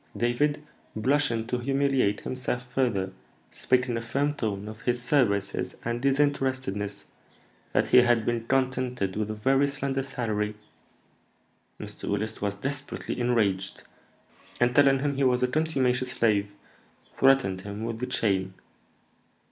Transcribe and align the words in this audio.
David, 0.17 0.63
blushing 0.95 1.45
to 1.45 1.59
humiliate 1.59 2.21
himself 2.21 2.63
further, 2.67 3.13
spake 3.51 3.87
in 3.87 3.95
a 3.97 4.01
firm 4.01 4.33
tone 4.33 4.67
of 4.67 4.81
his 4.81 4.99
services 4.99 5.75
and 5.85 6.01
disinterestedness, 6.01 7.05
that 7.71 7.89
he 7.89 7.97
had 7.97 8.25
been 8.25 8.47
contented 8.47 9.15
with 9.15 9.29
a 9.29 9.35
very 9.35 9.67
slender 9.67 10.01
salary. 10.01 10.55
Mr. 11.79 12.09
Willis 12.09 12.41
was 12.41 12.55
desperately 12.55 13.19
enraged, 13.19 13.83
and, 14.59 14.73
telling 14.75 15.01
him 15.01 15.17
he 15.17 15.23
was 15.23 15.43
a 15.43 15.47
contumacious 15.47 16.13
slave, 16.13 16.53
threatened 17.13 17.61
him 17.61 17.83
with 17.83 17.99
the 17.99 18.07
chain. 18.07 18.55